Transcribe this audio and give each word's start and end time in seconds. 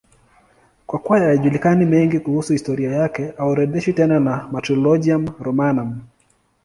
Kwa 0.87 0.99
kuwa 0.99 1.19
hayajulikani 1.19 1.85
mengine 1.85 2.19
kuhusu 2.19 2.53
historia 2.53 2.91
yake, 2.91 3.33
haorodheshwi 3.37 3.93
tena 3.93 4.19
na 4.19 4.47
Martyrologium 4.51 5.27
Romanum. 5.39 6.01